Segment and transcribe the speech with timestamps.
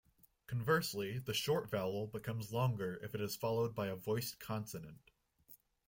[0.47, 5.11] Conversely, the short vowel becomes longer if it is followed by a voiced consonant.